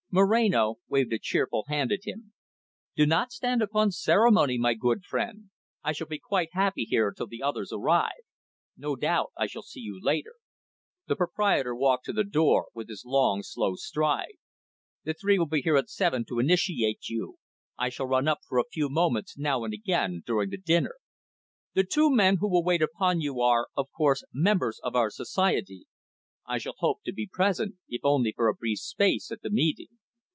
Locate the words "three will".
15.13-15.45